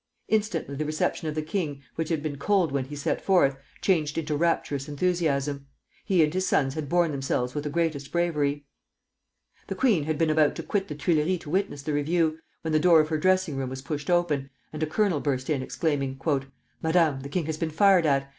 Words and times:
Instantly 0.29 0.73
the 0.73 0.83
reception 0.83 1.27
of 1.27 1.35
the 1.35 1.43
king, 1.43 1.83
which 1.93 2.09
had 2.09 2.23
been 2.23 2.39
cold 2.39 2.71
when 2.71 2.85
he 2.85 2.95
set 2.95 3.21
forth, 3.21 3.55
changed 3.81 4.17
into 4.17 4.35
rapturous 4.35 4.89
enthusiasm. 4.89 5.67
He 6.03 6.23
and 6.23 6.33
his 6.33 6.47
sons 6.47 6.73
had 6.73 6.89
borne 6.89 7.11
themselves 7.11 7.53
with 7.53 7.65
the 7.65 7.69
greatest 7.69 8.11
bravery. 8.11 8.65
The 9.67 9.75
queen 9.75 10.05
had 10.05 10.17
been 10.17 10.31
about 10.31 10.55
to 10.55 10.63
quit 10.63 10.87
the 10.87 10.95
Tuileries 10.95 11.41
to 11.41 11.51
witness 11.51 11.83
the 11.83 11.93
review, 11.93 12.39
when 12.63 12.71
the 12.71 12.79
door 12.79 12.99
of 12.99 13.09
her 13.09 13.19
dressing 13.19 13.57
room 13.57 13.69
was 13.69 13.83
pushed 13.83 14.09
open, 14.09 14.49
and 14.73 14.81
a 14.81 14.87
colonel 14.87 15.19
burst 15.19 15.51
in, 15.51 15.61
exclaiming: 15.61 16.19
"Madame, 16.81 17.19
the 17.19 17.29
king 17.29 17.45
has 17.45 17.57
been 17.57 17.69
fired 17.69 18.07
at. 18.07 18.27